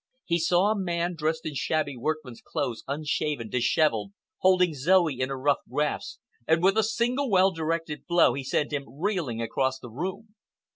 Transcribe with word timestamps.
He 0.25 0.39
saw 0.39 0.71
a 0.71 0.75
man 0.75 1.13
dressed 1.15 1.45
in 1.45 1.53
shabby 1.53 1.95
workman's 1.95 2.41
clothes, 2.41 2.83
unshaven, 2.87 3.49
dishevelled, 3.49 4.13
holding 4.39 4.73
Zoe 4.73 5.19
in 5.21 5.29
a 5.29 5.37
rough 5.37 5.59
grasp, 5.69 6.19
and 6.47 6.63
with 6.63 6.75
a 6.75 6.83
single 6.83 7.29
well 7.29 7.51
directed 7.51 8.07
blow 8.07 8.33
he 8.33 8.43
sent 8.43 8.73
him 8.73 8.85
reeling 8.89 9.43
across 9.43 9.77
the 9.77 9.91
room. 9.91 10.33